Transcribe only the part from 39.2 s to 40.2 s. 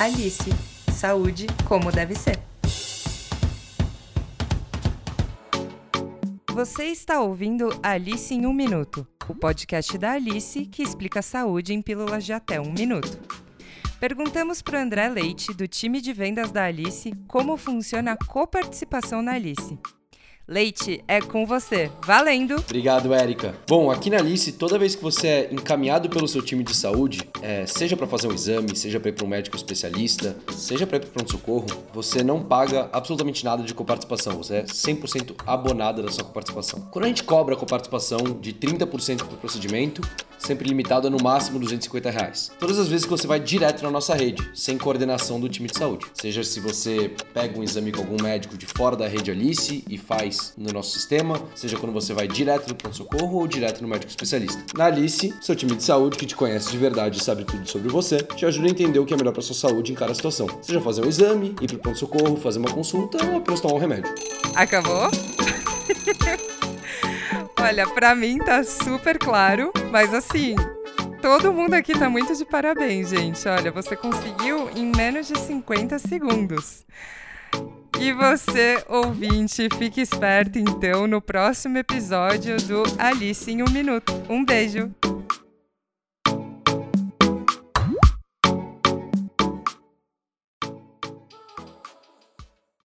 o procedimento,